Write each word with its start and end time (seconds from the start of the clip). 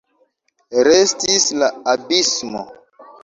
Restis 0.87 1.45
la 1.63 1.69
abismo. 1.95 2.65